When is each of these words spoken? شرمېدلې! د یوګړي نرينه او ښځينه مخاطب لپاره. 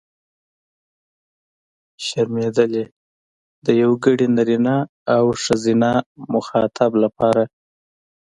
شرمېدلې! 2.05 2.85
د 3.65 3.67
یوګړي 3.83 4.27
نرينه 4.37 4.75
او 5.15 5.23
ښځينه 5.43 5.91
مخاطب 6.33 6.91
لپاره. 7.03 7.43